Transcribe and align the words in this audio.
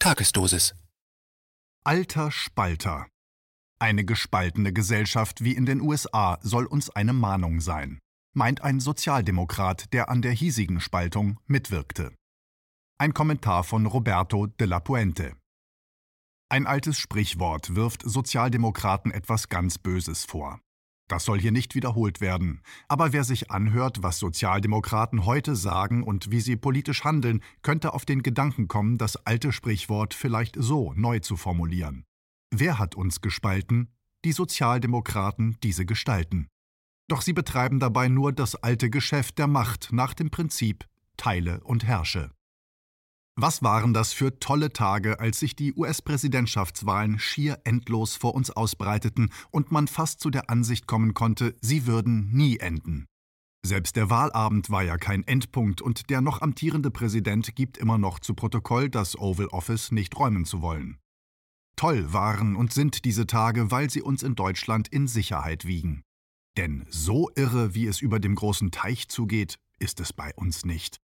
Tagesdosis. 0.00 0.76
Alter 1.82 2.30
Spalter. 2.30 3.08
Eine 3.80 4.04
gespaltene 4.04 4.72
Gesellschaft 4.72 5.42
wie 5.42 5.56
in 5.56 5.66
den 5.66 5.80
USA 5.80 6.38
soll 6.40 6.66
uns 6.66 6.88
eine 6.88 7.12
Mahnung 7.12 7.60
sein, 7.60 7.98
meint 8.32 8.60
ein 8.60 8.78
Sozialdemokrat, 8.78 9.92
der 9.92 10.08
an 10.08 10.22
der 10.22 10.30
hiesigen 10.30 10.80
Spaltung 10.80 11.40
mitwirkte. 11.46 12.14
Ein 12.98 13.12
Kommentar 13.12 13.64
von 13.64 13.86
Roberto 13.86 14.46
de 14.46 14.68
la 14.68 14.78
Puente. 14.78 15.34
Ein 16.48 16.68
altes 16.68 16.96
Sprichwort 16.96 17.74
wirft 17.74 18.02
Sozialdemokraten 18.04 19.10
etwas 19.10 19.48
ganz 19.48 19.78
Böses 19.78 20.24
vor. 20.24 20.60
Das 21.08 21.24
soll 21.24 21.40
hier 21.40 21.52
nicht 21.52 21.74
wiederholt 21.74 22.20
werden. 22.20 22.60
Aber 22.86 23.12
wer 23.12 23.24
sich 23.24 23.50
anhört, 23.50 24.02
was 24.02 24.18
Sozialdemokraten 24.18 25.24
heute 25.24 25.56
sagen 25.56 26.02
und 26.02 26.30
wie 26.30 26.40
sie 26.40 26.56
politisch 26.56 27.02
handeln, 27.02 27.42
könnte 27.62 27.94
auf 27.94 28.04
den 28.04 28.22
Gedanken 28.22 28.68
kommen, 28.68 28.98
das 28.98 29.16
alte 29.26 29.50
Sprichwort 29.50 30.12
vielleicht 30.12 30.56
so 30.58 30.92
neu 30.94 31.18
zu 31.20 31.36
formulieren. 31.36 32.04
Wer 32.50 32.78
hat 32.78 32.94
uns 32.94 33.22
gespalten? 33.22 33.88
Die 34.24 34.32
Sozialdemokraten 34.32 35.56
diese 35.62 35.86
gestalten. 35.86 36.48
Doch 37.08 37.22
sie 37.22 37.32
betreiben 37.32 37.80
dabei 37.80 38.08
nur 38.08 38.32
das 38.32 38.54
alte 38.54 38.90
Geschäft 38.90 39.38
der 39.38 39.46
Macht 39.46 39.88
nach 39.92 40.12
dem 40.12 40.30
Prinzip 40.30 40.84
Teile 41.16 41.60
und 41.64 41.84
Herrsche. 41.84 42.30
Was 43.40 43.62
waren 43.62 43.94
das 43.94 44.12
für 44.12 44.40
tolle 44.40 44.72
Tage, 44.72 45.20
als 45.20 45.38
sich 45.38 45.54
die 45.54 45.72
US-Präsidentschaftswahlen 45.72 47.20
schier 47.20 47.60
endlos 47.62 48.16
vor 48.16 48.34
uns 48.34 48.50
ausbreiteten 48.50 49.30
und 49.52 49.70
man 49.70 49.86
fast 49.86 50.18
zu 50.18 50.30
der 50.30 50.50
Ansicht 50.50 50.88
kommen 50.88 51.14
konnte, 51.14 51.54
sie 51.60 51.86
würden 51.86 52.32
nie 52.32 52.56
enden. 52.56 53.06
Selbst 53.64 53.94
der 53.94 54.10
Wahlabend 54.10 54.70
war 54.70 54.82
ja 54.82 54.96
kein 54.96 55.22
Endpunkt 55.22 55.80
und 55.80 56.10
der 56.10 56.20
noch 56.20 56.42
amtierende 56.42 56.90
Präsident 56.90 57.54
gibt 57.54 57.78
immer 57.78 57.96
noch 57.96 58.18
zu 58.18 58.34
Protokoll, 58.34 58.90
das 58.90 59.16
Oval 59.16 59.46
Office 59.46 59.92
nicht 59.92 60.18
räumen 60.18 60.44
zu 60.44 60.60
wollen. 60.60 60.98
Toll 61.76 62.12
waren 62.12 62.56
und 62.56 62.72
sind 62.72 63.04
diese 63.04 63.28
Tage, 63.28 63.70
weil 63.70 63.88
sie 63.88 64.02
uns 64.02 64.24
in 64.24 64.34
Deutschland 64.34 64.88
in 64.88 65.06
Sicherheit 65.06 65.64
wiegen. 65.64 66.02
Denn 66.56 66.86
so 66.88 67.30
irre, 67.36 67.76
wie 67.76 67.86
es 67.86 68.00
über 68.00 68.18
dem 68.18 68.34
großen 68.34 68.72
Teich 68.72 69.06
zugeht, 69.06 69.60
ist 69.78 70.00
es 70.00 70.12
bei 70.12 70.34
uns 70.34 70.64
nicht 70.64 70.98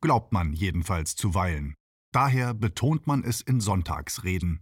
glaubt 0.00 0.32
man 0.32 0.52
jedenfalls 0.52 1.16
zuweilen. 1.16 1.74
Daher 2.12 2.54
betont 2.54 3.06
man 3.06 3.22
es 3.24 3.40
in 3.40 3.60
Sonntagsreden. 3.60 4.60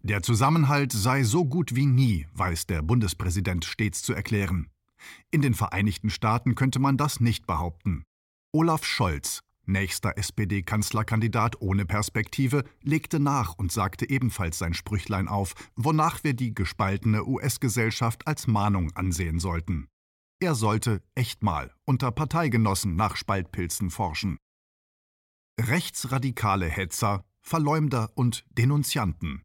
Der 0.00 0.22
Zusammenhalt 0.22 0.92
sei 0.92 1.24
so 1.24 1.44
gut 1.44 1.74
wie 1.74 1.86
nie, 1.86 2.26
weiß 2.34 2.66
der 2.66 2.82
Bundespräsident 2.82 3.64
stets 3.64 4.02
zu 4.02 4.14
erklären. 4.14 4.70
In 5.30 5.42
den 5.42 5.54
Vereinigten 5.54 6.10
Staaten 6.10 6.54
könnte 6.54 6.78
man 6.78 6.96
das 6.96 7.20
nicht 7.20 7.46
behaupten. 7.46 8.04
Olaf 8.52 8.84
Scholz, 8.84 9.42
nächster 9.66 10.16
SPD-Kanzlerkandidat 10.16 11.60
ohne 11.60 11.84
Perspektive, 11.84 12.64
legte 12.82 13.20
nach 13.20 13.54
und 13.54 13.70
sagte 13.70 14.08
ebenfalls 14.08 14.58
sein 14.58 14.74
Sprüchlein 14.74 15.28
auf, 15.28 15.54
wonach 15.76 16.24
wir 16.24 16.34
die 16.34 16.54
gespaltene 16.54 17.26
US-Gesellschaft 17.26 18.26
als 18.26 18.46
Mahnung 18.46 18.92
ansehen 18.96 19.38
sollten. 19.38 19.88
Er 20.40 20.54
sollte 20.54 21.02
echt 21.14 21.42
mal 21.42 21.74
unter 21.84 22.10
Parteigenossen 22.12 22.96
nach 22.96 23.16
Spaltpilzen 23.16 23.90
forschen. 23.90 24.38
Rechtsradikale 25.60 26.68
Hetzer, 26.68 27.24
Verleumder 27.40 28.12
und 28.14 28.44
Denunzianten. 28.50 29.42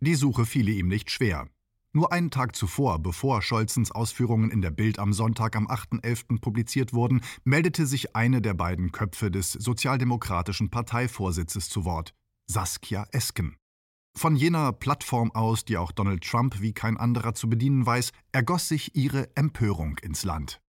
Die 0.00 0.14
Suche 0.14 0.46
fiele 0.46 0.70
ihm 0.70 0.86
nicht 0.86 1.10
schwer. 1.10 1.48
Nur 1.92 2.12
einen 2.12 2.30
Tag 2.30 2.54
zuvor, 2.54 3.00
bevor 3.00 3.42
Scholzens 3.42 3.90
Ausführungen 3.90 4.52
in 4.52 4.62
der 4.62 4.70
Bild 4.70 5.00
am 5.00 5.12
Sonntag 5.12 5.56
am 5.56 5.66
8.11. 5.66 6.40
publiziert 6.40 6.92
wurden, 6.92 7.20
meldete 7.42 7.84
sich 7.84 8.14
eine 8.14 8.40
der 8.40 8.54
beiden 8.54 8.92
Köpfe 8.92 9.32
des 9.32 9.50
sozialdemokratischen 9.52 10.70
Parteivorsitzes 10.70 11.68
zu 11.68 11.84
Wort, 11.84 12.14
Saskia 12.46 13.08
Esken. 13.10 13.56
Von 14.16 14.36
jener 14.36 14.72
Plattform 14.72 15.32
aus, 15.32 15.64
die 15.64 15.76
auch 15.76 15.90
Donald 15.90 16.22
Trump 16.22 16.60
wie 16.60 16.72
kein 16.72 16.96
anderer 16.96 17.34
zu 17.34 17.48
bedienen 17.48 17.84
weiß, 17.84 18.12
ergoss 18.30 18.68
sich 18.68 18.94
ihre 18.94 19.34
Empörung 19.36 19.98
ins 19.98 20.22
Land. 20.22 20.60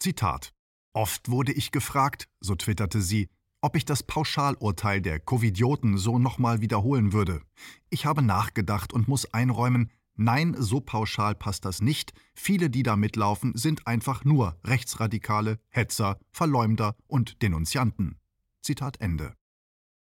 Zitat 0.00 0.52
Oft 0.94 1.30
wurde 1.30 1.52
ich 1.52 1.70
gefragt, 1.72 2.26
so 2.40 2.54
twitterte 2.54 3.02
sie, 3.02 3.28
ob 3.66 3.74
ich 3.74 3.84
das 3.84 4.04
Pauschalurteil 4.04 5.02
der 5.02 5.18
Covidioten 5.18 5.98
so 5.98 6.20
nochmal 6.20 6.60
wiederholen 6.60 7.12
würde. 7.12 7.42
Ich 7.90 8.06
habe 8.06 8.22
nachgedacht 8.22 8.92
und 8.92 9.08
muss 9.08 9.34
einräumen, 9.34 9.90
nein, 10.14 10.54
so 10.56 10.80
pauschal 10.80 11.34
passt 11.34 11.64
das 11.64 11.82
nicht. 11.82 12.12
Viele, 12.32 12.70
die 12.70 12.84
da 12.84 12.94
mitlaufen, 12.94 13.56
sind 13.56 13.88
einfach 13.88 14.24
nur 14.24 14.56
Rechtsradikale, 14.62 15.58
Hetzer, 15.68 16.20
Verleumder 16.30 16.94
und 17.08 17.42
Denunzianten. 17.42 18.20
Zitat 18.62 19.00
Ende. 19.00 19.34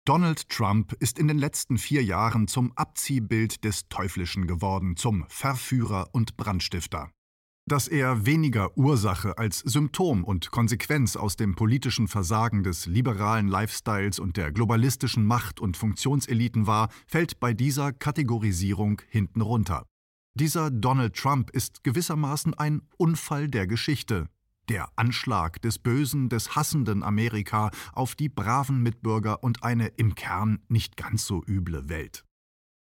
Donald 0.05 0.49
Trump 0.49 0.93
ist 0.93 1.19
in 1.19 1.27
den 1.27 1.37
letzten 1.37 1.77
vier 1.77 2.03
Jahren 2.03 2.47
zum 2.47 2.75
Abziehbild 2.75 3.63
des 3.63 3.87
Teuflischen 3.89 4.47
geworden, 4.47 4.97
zum 4.97 5.23
Verführer 5.27 6.09
und 6.13 6.35
Brandstifter 6.35 7.11
dass 7.71 7.87
er 7.87 8.25
weniger 8.25 8.77
Ursache 8.77 9.37
als 9.37 9.59
Symptom 9.59 10.25
und 10.25 10.51
Konsequenz 10.51 11.15
aus 11.15 11.37
dem 11.37 11.55
politischen 11.55 12.09
Versagen 12.09 12.63
des 12.63 12.85
liberalen 12.85 13.47
Lifestyles 13.47 14.19
und 14.19 14.35
der 14.35 14.51
globalistischen 14.51 15.25
Macht- 15.25 15.61
und 15.61 15.77
Funktionseliten 15.77 16.67
war, 16.67 16.89
fällt 17.07 17.39
bei 17.39 17.53
dieser 17.53 17.93
Kategorisierung 17.93 19.01
hinten 19.07 19.39
runter. 19.39 19.85
Dieser 20.33 20.69
Donald 20.69 21.15
Trump 21.15 21.49
ist 21.51 21.85
gewissermaßen 21.85 22.53
ein 22.55 22.81
Unfall 22.97 23.47
der 23.47 23.67
Geschichte, 23.67 24.27
der 24.67 24.89
Anschlag 24.97 25.61
des 25.61 25.79
bösen, 25.79 26.27
des 26.27 26.57
hassenden 26.57 27.03
Amerika 27.03 27.71
auf 27.93 28.15
die 28.15 28.27
braven 28.27 28.83
Mitbürger 28.83 29.45
und 29.45 29.63
eine 29.63 29.87
im 29.87 30.15
Kern 30.15 30.59
nicht 30.67 30.97
ganz 30.97 31.25
so 31.25 31.41
üble 31.47 31.87
Welt. 31.87 32.25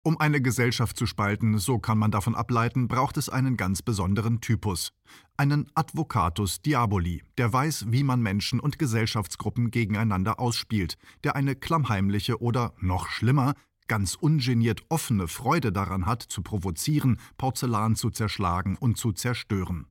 Um 0.05 0.19
eine 0.19 0.41
Gesellschaft 0.41 0.97
zu 0.97 1.07
spalten, 1.07 1.59
so 1.59 1.79
kann 1.79 1.99
man 1.99 2.11
davon 2.11 2.35
ableiten, 2.35 2.89
braucht 2.89 3.17
es 3.17 3.29
einen 3.29 3.57
ganz 3.57 3.83
besonderen 3.83 4.41
Typus. 4.41 4.93
Einen 5.37 5.69
Advocatus 5.75 6.63
Diaboli, 6.63 7.25
der 7.37 7.53
weiß, 7.53 7.87
wie 7.89 8.05
man 8.05 8.23
Menschen 8.23 8.61
und 8.61 8.79
Gesellschaftsgruppen 8.79 9.71
gegeneinander 9.71 10.39
ausspielt, 10.39 10.97
der 11.25 11.37
eine 11.37 11.57
klammheimliche 11.57 12.41
oder, 12.41 12.73
noch 12.81 13.09
schlimmer, 13.09 13.55
ganz 13.89 14.15
ungeniert 14.15 14.83
offene 14.89 15.27
Freude 15.27 15.73
daran 15.73 16.07
hat, 16.07 16.23
zu 16.23 16.43
provozieren, 16.43 17.19
Porzellan 17.37 17.97
zu 17.97 18.11
zerschlagen 18.11 18.77
und 18.77 18.99
zu 18.99 19.13
zerstören. 19.13 19.87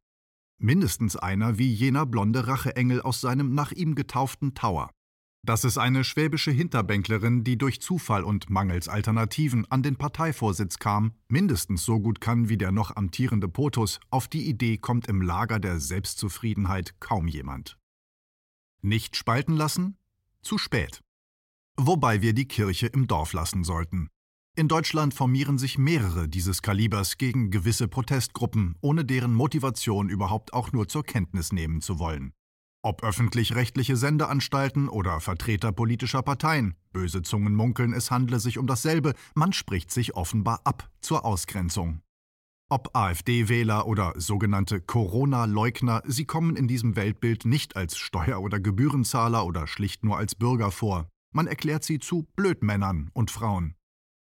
Mindestens 0.59 1.16
einer 1.18 1.57
wie 1.57 1.72
jener 1.72 2.06
blonde 2.06 2.47
Racheengel 2.47 3.01
aus 3.01 3.22
seinem 3.22 3.53
nach 3.53 3.72
ihm 3.72 3.94
getauften 3.94 4.53
Tower. 4.53 4.89
Dass 5.47 5.63
es 5.63 5.78
eine 5.78 6.03
schwäbische 6.03 6.52
Hinterbänklerin, 6.52 7.46
die 7.46 7.58
durch 7.58 7.80
Zufall 7.80 8.25
und 8.25 8.50
mangels 8.50 8.90
Alternativen 8.90 9.66
an 9.72 9.81
den 9.81 9.96
Parteivorsitz 9.96 10.78
kam, 10.78 11.13
mindestens 11.30 11.85
so 11.85 12.02
gut 12.02 12.19
kann 12.19 12.50
wie 12.50 12.58
der 12.58 12.74
noch 12.74 12.97
amtierende 12.97 13.47
POTUS, 13.47 14.02
auf 14.09 14.28
die 14.28 14.50
Idee 14.50 14.78
kommt 14.78 15.07
im 15.07 15.22
Lager 15.22 15.62
der 15.62 15.80
Selbstzufriedenheit 15.80 17.00
kaum 17.00 17.30
jemand. 17.30 17.78
Nicht 18.81 19.16
spalten 19.16 19.56
lassen? 19.56 19.96
Zu 20.41 20.57
spät. 20.57 21.02
Wobei 21.78 22.22
wir 22.22 22.34
die 22.34 22.50
Kirche 22.50 22.88
im 22.88 23.07
Dorf 23.07 23.31
lassen 23.31 23.63
sollten. 23.63 24.09
In 24.53 24.68
Deutschland 24.68 25.13
formieren 25.13 25.57
sich 25.57 25.78
mehrere 25.78 26.28
dieses 26.28 26.62
Kalibers 26.62 27.18
gegen 27.18 27.52
gewisse 27.52 27.88
Protestgruppen, 27.88 28.75
ohne 28.81 29.06
deren 29.06 29.34
Motivation 29.34 30.09
überhaupt 30.09 30.52
auch 30.52 30.74
nur 30.74 30.90
zur 30.90 31.06
Kenntnis 31.06 31.53
nehmen 31.53 31.80
zu 31.80 32.00
wollen. 32.00 32.34
Ob 32.83 33.03
öffentlich-rechtliche 33.03 33.97
Sendeanstalten 33.97 34.88
oder 34.88 35.19
Vertreter 35.19 35.71
politischer 35.71 36.21
Parteien, 36.21 36.75
böse 36.93 37.21
Zungen 37.21 37.55
munkeln, 37.55 37.93
es 37.93 38.11
handle 38.11 38.39
sich 38.39 38.57
um 38.57 38.67
dasselbe, 38.67 39.13
man 39.33 39.51
spricht 39.51 39.91
sich 39.91 40.15
offenbar 40.15 40.61
ab 40.63 40.89
zur 41.01 41.25
Ausgrenzung. 41.25 42.01
Ob 42.69 42.95
AfD-Wähler 42.95 43.88
oder 43.88 44.13
sogenannte 44.17 44.81
Corona-Leugner, 44.81 46.03
sie 46.05 46.25
kommen 46.25 46.57
in 46.57 46.67
diesem 46.67 46.97
Weltbild 46.97 47.45
nicht 47.45 47.77
als 47.77 47.97
Steuer- 47.97 48.41
oder 48.41 48.59
Gebührenzahler 48.59 49.45
oder 49.45 49.67
schlicht 49.67 50.03
nur 50.03 50.17
als 50.17 50.35
Bürger 50.35 50.69
vor. 50.71 51.07
Man 51.33 51.47
erklärt 51.47 51.83
sie 51.83 51.99
zu 51.99 52.27
Blödmännern 52.35 53.09
und 53.13 53.31
Frauen. 53.31 53.75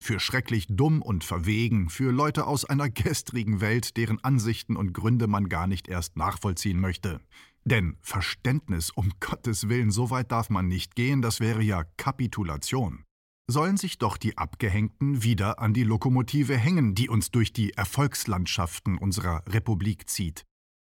Für 0.03 0.19
schrecklich 0.19 0.67
dumm 0.71 1.03
und 1.03 1.25
verwegen, 1.25 1.91
für 1.91 2.13
Leute 2.13 2.47
aus 2.47 2.65
einer 2.65 2.89
gestrigen 2.91 3.61
Welt, 3.61 3.97
deren 3.97 4.23
Ansichten 4.23 4.77
und 4.77 4.95
Gründe 4.95 5.27
man 5.27 5.49
gar 5.49 5.67
nicht 5.67 5.89
erst 5.89 6.17
nachvollziehen 6.17 6.81
möchte. 6.81 7.21
Denn 7.65 7.97
Verständnis, 8.01 8.91
um 8.91 9.13
Gottes 9.21 9.69
Willen, 9.69 9.91
so 9.91 10.11
weit 10.11 10.33
darf 10.33 10.51
man 10.51 10.69
nicht 10.69 10.95
gehen, 10.95 11.23
das 11.23 11.41
wäre 11.41 11.63
ja 11.63 11.85
Kapitulation. 11.97 13.05
Sollen 13.47 13.77
sich 13.77 13.99
doch 13.99 14.17
die 14.17 14.39
Abgehängten 14.39 15.23
wieder 15.25 15.59
an 15.59 15.75
die 15.75 15.83
Lokomotive 15.83 16.57
hängen, 16.57 16.95
die 16.95 17.09
uns 17.09 17.31
durch 17.31 17.53
die 17.53 17.73
Erfolgslandschaften 17.73 18.97
unserer 18.97 19.43
Republik 19.49 20.09
zieht. 20.09 20.45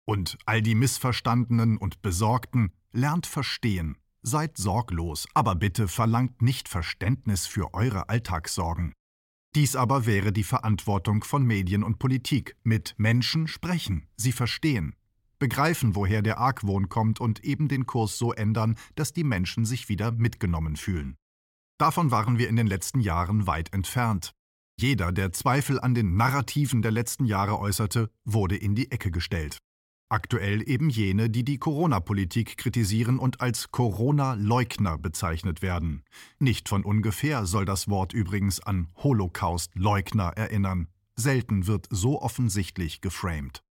Und 0.06 0.38
all 0.46 0.62
die 0.62 0.74
Missverstandenen 0.74 1.78
und 1.78 2.02
Besorgten 2.02 2.72
lernt 2.92 3.28
verstehen, 3.28 3.98
seid 4.24 4.58
sorglos, 4.58 5.28
aber 5.34 5.56
bitte 5.56 5.88
verlangt 5.88 6.42
nicht 6.42 6.68
Verständnis 6.68 7.46
für 7.46 7.74
eure 7.74 8.10
Alltagssorgen. 8.10 8.94
Dies 9.56 9.76
aber 9.76 10.06
wäre 10.06 10.32
die 10.32 10.44
Verantwortung 10.44 11.24
von 11.24 11.46
Medien 11.46 11.84
und 11.84 12.00
Politik, 12.00 12.56
mit 12.64 12.96
Menschen 12.98 13.48
sprechen, 13.48 14.08
sie 14.16 14.32
verstehen, 14.32 14.96
begreifen, 15.40 15.96
woher 15.96 16.22
der 16.22 16.38
Argwohn 16.40 16.90
kommt 16.90 17.20
und 17.20 17.44
eben 17.44 17.68
den 17.68 17.86
Kurs 17.86 18.18
so 18.18 18.34
ändern, 18.34 18.76
dass 18.96 19.14
die 19.14 19.24
Menschen 19.24 19.66
sich 19.66 19.90
wieder 19.90 20.12
mitgenommen 20.12 20.76
fühlen. 20.76 21.18
Davon 21.78 22.12
waren 22.12 22.38
wir 22.38 22.50
in 22.50 22.56
den 22.56 22.68
letzten 22.68 23.00
Jahren 23.00 23.46
weit 23.46 23.74
entfernt. 23.74 24.34
Jeder, 24.80 25.12
der 25.12 25.32
Zweifel 25.32 25.80
an 25.80 25.96
den 25.96 26.16
Narrativen 26.18 26.82
der 26.82 26.92
letzten 26.92 27.26
Jahre 27.26 27.60
äußerte, 27.60 28.10
wurde 28.26 28.56
in 28.56 28.76
die 28.76 28.92
Ecke 28.92 29.12
gestellt. 29.12 29.58
Aktuell 30.10 30.68
eben 30.68 30.90
jene, 30.90 31.30
die 31.30 31.44
die 31.44 31.58
Corona-Politik 31.58 32.58
kritisieren 32.58 33.20
und 33.20 33.42
als 33.42 33.72
Corona-Leugner 33.72 34.98
bezeichnet 34.98 35.62
werden. 35.62 36.04
Nicht 36.40 36.70
von 36.70 36.84
ungefähr 36.84 37.46
soll 37.46 37.66
das 37.66 37.90
Wort 37.90 38.14
übrigens 38.14 38.62
an 38.62 38.88
Holocaust-Leugner 38.96 40.30
erinnern. 40.38 40.88
Selten 41.16 41.68
wird 41.68 41.88
so 41.90 42.22
offensichtlich 42.22 43.02
geframed. 43.02 43.64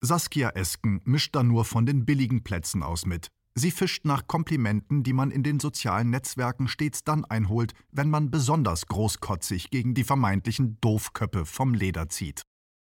Saskia 0.00 0.50
Esken 0.50 1.00
mischt 1.04 1.34
da 1.34 1.42
nur 1.42 1.64
von 1.64 1.86
den 1.86 2.04
billigen 2.04 2.42
Plätzen 2.42 2.82
aus 2.82 3.06
mit. 3.06 3.28
Sie 3.54 3.70
fischt 3.70 4.04
nach 4.04 4.26
Komplimenten, 4.26 5.02
die 5.02 5.14
man 5.14 5.30
in 5.30 5.42
den 5.42 5.60
sozialen 5.60 6.10
Netzwerken 6.10 6.68
stets 6.68 7.04
dann 7.04 7.24
einholt, 7.24 7.72
wenn 7.90 8.10
man 8.10 8.30
besonders 8.30 8.86
großkotzig 8.86 9.70
gegen 9.70 9.94
die 9.94 10.04
vermeintlichen 10.04 10.78
Doofköppe 10.82 11.46
vom 11.46 11.72
Leder 11.72 12.10
zieht. 12.10 12.42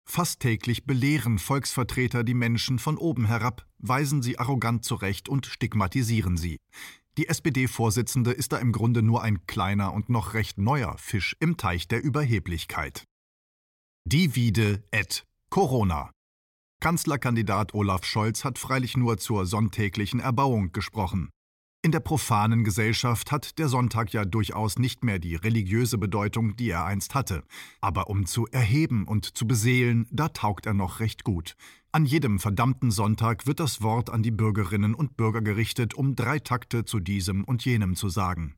Fast 0.10 0.42
täglich 0.42 0.86
belehren 0.86 1.40
Volksvertreter 1.40 2.24
die 2.24 2.34
Menschen 2.34 2.80
von 2.80 2.98
oben 2.98 3.26
herab, 3.26 3.66
weisen 3.78 4.22
sie 4.22 4.40
arrogant 4.40 4.84
zurecht 4.84 5.30
und 5.30 5.46
stigmatisieren 5.46 6.36
sie. 6.36 6.58
Die 7.18 7.30
SPD-Vorsitzende 7.30 8.32
ist 8.32 8.52
da 8.52 8.58
im 8.58 8.72
Grunde 8.74 9.02
nur 9.02 9.24
ein 9.24 9.48
kleiner 9.48 9.94
und 9.94 10.10
noch 10.10 10.34
recht 10.34 10.58
neuer 10.58 10.98
Fisch 10.98 11.36
im 11.40 11.58
Teich 11.58 11.88
der 11.88 12.04
Überheblichkeit. 12.04 13.06
Divide 14.06 14.84
et 14.92 15.26
Corona. 15.50 16.12
Kanzlerkandidat 16.80 17.74
Olaf 17.74 18.06
Scholz 18.06 18.44
hat 18.44 18.60
freilich 18.60 18.96
nur 18.98 19.18
zur 19.18 19.46
sonntäglichen 19.46 20.20
Erbauung 20.20 20.72
gesprochen. 20.72 21.30
In 21.84 21.92
der 21.92 22.00
profanen 22.00 22.64
Gesellschaft 22.64 23.32
hat 23.32 23.60
der 23.60 23.70
Sonntag 23.70 24.12
ja 24.12 24.26
durchaus 24.26 24.78
nicht 24.78 25.04
mehr 25.04 25.20
die 25.20 25.36
religiöse 25.36 25.98
Bedeutung, 25.98 26.56
die 26.56 26.70
er 26.70 26.86
einst 26.86 27.16
hatte. 27.16 27.44
Aber 27.82 28.10
um 28.10 28.26
zu 28.26 28.46
erheben 28.48 29.08
und 29.08 29.38
zu 29.38 29.48
beseelen, 29.48 30.08
da 30.12 30.30
taugt 30.30 30.66
er 30.66 30.74
noch 30.74 31.00
recht 31.00 31.24
gut. 31.24 31.56
An 31.92 32.06
jedem 32.06 32.40
verdammten 32.40 32.92
Sonntag 32.92 33.48
wird 33.48 33.60
das 33.60 33.82
Wort 33.82 34.10
an 34.10 34.22
die 34.22 34.32
Bürgerinnen 34.32 34.96
und 34.96 35.18
Bürger 35.18 35.42
gerichtet, 35.42 35.94
um 35.94 36.16
drei 36.16 36.40
Takte 36.40 36.84
zu 36.84 37.00
diesem 37.00 37.44
und 37.44 37.64
jenem 37.64 37.96
zu 37.96 38.10
sagen. 38.10 38.56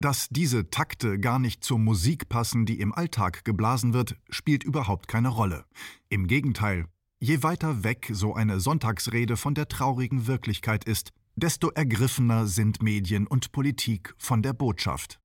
Dass 0.00 0.28
diese 0.28 0.68
Takte 0.68 1.18
gar 1.18 1.38
nicht 1.38 1.64
zur 1.64 1.78
Musik 1.78 2.28
passen, 2.28 2.66
die 2.66 2.80
im 2.80 2.92
Alltag 2.92 3.44
geblasen 3.44 3.94
wird, 3.94 4.16
spielt 4.28 4.64
überhaupt 4.64 5.08
keine 5.08 5.28
Rolle. 5.28 5.64
Im 6.10 6.26
Gegenteil, 6.26 6.86
je 7.18 7.42
weiter 7.42 7.82
weg 7.84 8.10
so 8.12 8.34
eine 8.34 8.60
Sonntagsrede 8.60 9.36
von 9.36 9.54
der 9.54 9.68
traurigen 9.68 10.26
Wirklichkeit 10.26 10.84
ist, 10.84 11.12
desto 11.34 11.70
ergriffener 11.70 12.46
sind 12.46 12.82
Medien 12.82 13.26
und 13.26 13.52
Politik 13.52 14.14
von 14.18 14.42
der 14.42 14.52
Botschaft. 14.52 15.20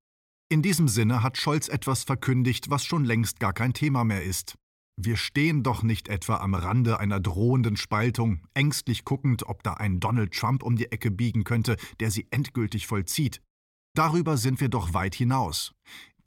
In 0.50 0.62
diesem 0.62 0.88
Sinne 0.88 1.24
hat 1.24 1.38
Scholz 1.38 1.70
etwas 1.70 2.04
verkündigt, 2.04 2.70
was 2.70 2.84
schon 2.86 3.06
längst 3.06 3.40
gar 3.40 3.54
kein 3.54 3.74
Thema 3.74 4.04
mehr 4.04 4.24
ist. 4.24 4.56
Wir 4.98 5.16
stehen 5.16 5.64
doch 5.64 5.84
nicht 5.84 6.10
etwa 6.10 6.38
am 6.38 6.54
Rande 6.54 7.00
einer 7.00 7.20
drohenden 7.20 7.78
Spaltung, 7.78 8.46
ängstlich 8.54 9.06
guckend, 9.06 9.48
ob 9.48 9.64
da 9.64 9.76
ein 9.76 10.00
Donald 10.00 10.34
Trump 10.34 10.64
um 10.64 10.76
die 10.76 10.92
Ecke 10.92 11.10
biegen 11.10 11.46
könnte, 11.46 11.78
der 12.00 12.12
sie 12.12 12.28
endgültig 12.32 12.88
vollzieht. 12.88 13.42
Darüber 13.96 14.38
sind 14.38 14.60
wir 14.60 14.70
doch 14.70 14.94
weit 14.94 15.16
hinaus. 15.16 15.74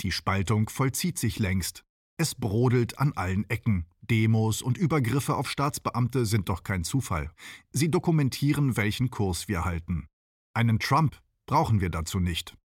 Die 0.01 0.11
Spaltung 0.11 0.69
vollzieht 0.69 1.19
sich 1.19 1.39
längst. 1.39 1.85
Es 2.17 2.35
brodelt 2.35 2.99
an 2.99 3.13
allen 3.13 3.49
Ecken. 3.49 3.87
Demos 4.11 4.63
und 4.63 4.79
Übergriffe 4.79 5.37
auf 5.37 5.51
Staatsbeamte 5.51 6.27
sind 6.27 6.49
doch 6.49 6.63
kein 6.63 6.85
Zufall. 6.85 7.31
Sie 7.71 7.91
dokumentieren, 7.91 8.77
welchen 8.77 9.11
Kurs 9.11 9.49
wir 9.49 9.65
halten. 9.65 10.07
Einen 10.55 10.79
Trump 10.79 11.21
brauchen 11.47 11.81
wir 11.81 11.91
dazu 11.91 12.21
nicht. 12.21 12.57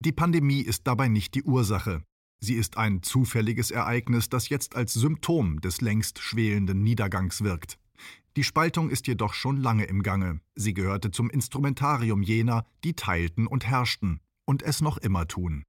Die 0.00 0.12
Pandemie 0.12 0.60
ist 0.60 0.86
dabei 0.86 1.08
nicht 1.08 1.34
die 1.34 1.42
Ursache. 1.42 2.02
Sie 2.40 2.54
ist 2.54 2.76
ein 2.76 3.02
zufälliges 3.02 3.70
Ereignis, 3.70 4.28
das 4.28 4.48
jetzt 4.48 4.76
als 4.76 4.94
Symptom 4.94 5.60
des 5.60 5.80
längst 5.80 6.20
schwelenden 6.20 6.82
Niedergangs 6.82 7.42
wirkt. 7.42 7.78
Die 8.36 8.44
Spaltung 8.44 8.90
ist 8.90 9.08
jedoch 9.08 9.34
schon 9.34 9.56
lange 9.56 9.84
im 9.84 10.04
Gange. 10.04 10.40
Sie 10.54 10.72
gehörte 10.72 11.10
zum 11.10 11.28
Instrumentarium 11.30 12.22
jener, 12.22 12.64
die 12.84 12.94
teilten 12.94 13.48
und 13.48 13.66
herrschten 13.66 14.20
und 14.44 14.62
es 14.62 14.80
noch 14.80 14.98
immer 14.98 15.26
tun. 15.26 15.64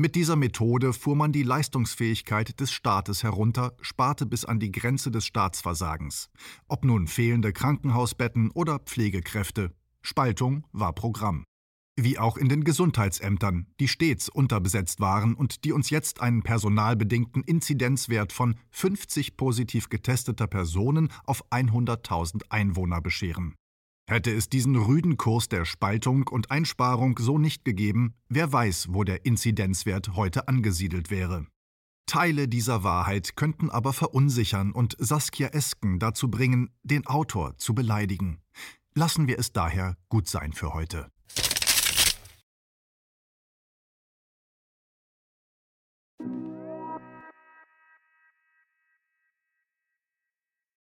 Mit 0.00 0.14
dieser 0.14 0.34
Methode 0.34 0.94
fuhr 0.94 1.14
man 1.14 1.30
die 1.30 1.42
Leistungsfähigkeit 1.42 2.58
des 2.58 2.72
Staates 2.72 3.22
herunter, 3.22 3.76
sparte 3.82 4.24
bis 4.24 4.46
an 4.46 4.58
die 4.58 4.72
Grenze 4.72 5.10
des 5.10 5.26
Staatsversagens. 5.26 6.30
Ob 6.68 6.86
nun 6.86 7.06
fehlende 7.06 7.52
Krankenhausbetten 7.52 8.50
oder 8.50 8.78
Pflegekräfte, 8.78 9.74
Spaltung 10.00 10.66
war 10.72 10.94
Programm. 10.94 11.44
Wie 11.98 12.18
auch 12.18 12.38
in 12.38 12.48
den 12.48 12.64
Gesundheitsämtern, 12.64 13.66
die 13.78 13.88
stets 13.88 14.30
unterbesetzt 14.30 15.00
waren 15.00 15.34
und 15.34 15.66
die 15.66 15.72
uns 15.72 15.90
jetzt 15.90 16.22
einen 16.22 16.42
personalbedingten 16.42 17.42
Inzidenzwert 17.42 18.32
von 18.32 18.54
50 18.70 19.36
positiv 19.36 19.90
getesteter 19.90 20.46
Personen 20.46 21.12
auf 21.26 21.44
100.000 21.50 22.44
Einwohner 22.48 23.02
bescheren. 23.02 23.54
Hätte 24.10 24.32
es 24.32 24.48
diesen 24.48 24.74
rüden 24.74 25.18
Kurs 25.18 25.48
der 25.48 25.64
Spaltung 25.64 26.26
und 26.26 26.50
Einsparung 26.50 27.16
so 27.20 27.38
nicht 27.38 27.64
gegeben, 27.64 28.14
wer 28.28 28.52
weiß, 28.52 28.88
wo 28.90 29.04
der 29.04 29.24
Inzidenzwert 29.24 30.16
heute 30.16 30.48
angesiedelt 30.48 31.12
wäre. 31.12 31.46
Teile 32.06 32.48
dieser 32.48 32.82
Wahrheit 32.82 33.36
könnten 33.36 33.70
aber 33.70 33.92
verunsichern 33.92 34.72
und 34.72 34.96
Saskia 34.98 35.50
Esken 35.50 36.00
dazu 36.00 36.28
bringen, 36.28 36.70
den 36.82 37.06
Autor 37.06 37.56
zu 37.56 37.72
beleidigen. 37.72 38.40
Lassen 38.96 39.28
wir 39.28 39.38
es 39.38 39.52
daher 39.52 39.96
gut 40.08 40.26
sein 40.26 40.54
für 40.54 40.74
heute. 40.74 41.08